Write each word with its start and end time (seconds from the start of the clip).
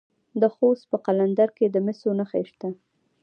د 0.41 0.43
خوست 0.55 0.83
په 0.91 0.97
قلندر 1.05 1.49
کې 1.57 1.65
د 1.69 1.75
مسو 1.85 2.09
نښې 2.19 2.43
شته. 2.49 2.69